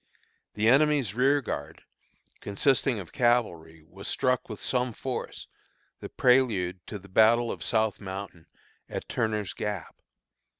[0.55, 1.83] The enemy's rearguard,
[2.39, 5.45] consisting of cavalry, was struck with some force,
[5.99, 8.47] the prelude of the battle of South Mountain,
[8.89, 9.95] at Turner's Gap.